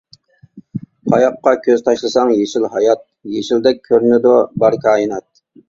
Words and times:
قاياققا 1.13 1.53
كۆز 1.67 1.83
تاشلىساڭ 1.89 2.33
يېشىل 2.37 2.67
ھايات، 2.77 3.05
يېشىلدەك 3.37 3.87
كۆرۈنىدۇ 3.93 4.35
بار 4.65 4.83
كائىنات. 4.91 5.29